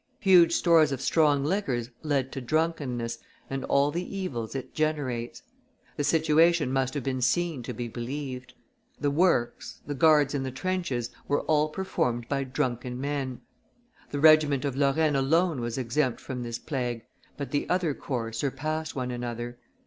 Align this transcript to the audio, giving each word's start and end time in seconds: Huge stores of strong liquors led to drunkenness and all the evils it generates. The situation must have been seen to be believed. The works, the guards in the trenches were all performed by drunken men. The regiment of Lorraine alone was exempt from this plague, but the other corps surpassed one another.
Huge 0.21 0.53
stores 0.53 0.91
of 0.91 0.99
strong 0.99 1.45
liquors 1.45 1.91
led 2.01 2.31
to 2.31 2.41
drunkenness 2.41 3.19
and 3.51 3.63
all 3.65 3.91
the 3.91 4.17
evils 4.17 4.55
it 4.55 4.73
generates. 4.73 5.43
The 5.95 6.03
situation 6.03 6.73
must 6.73 6.95
have 6.95 7.03
been 7.03 7.21
seen 7.21 7.61
to 7.61 7.71
be 7.71 7.87
believed. 7.87 8.55
The 8.99 9.11
works, 9.11 9.79
the 9.85 9.93
guards 9.93 10.33
in 10.33 10.41
the 10.41 10.49
trenches 10.49 11.11
were 11.27 11.41
all 11.41 11.69
performed 11.69 12.27
by 12.27 12.45
drunken 12.45 12.99
men. 12.99 13.41
The 14.09 14.19
regiment 14.19 14.65
of 14.65 14.75
Lorraine 14.75 15.15
alone 15.15 15.61
was 15.61 15.77
exempt 15.77 16.19
from 16.19 16.41
this 16.41 16.57
plague, 16.57 17.05
but 17.37 17.51
the 17.51 17.69
other 17.69 17.93
corps 17.93 18.31
surpassed 18.33 18.95
one 18.95 19.11
another. 19.11 19.59